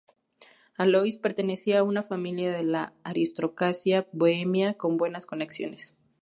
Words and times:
Alois 0.79 1.19
pertenecía 1.19 1.77
a 1.77 1.83
una 1.83 2.01
familia 2.01 2.51
de 2.51 2.63
la 2.63 2.93
aristocracia 3.03 4.07
bohemia 4.13 4.73
con 4.73 4.97
buenas 4.97 5.27
conexiones. 5.27 5.93